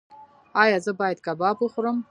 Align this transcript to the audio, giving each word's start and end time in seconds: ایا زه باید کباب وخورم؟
ایا 0.63 0.77
زه 0.85 0.91
باید 0.99 1.23
کباب 1.25 1.57
وخورم؟ 1.61 1.97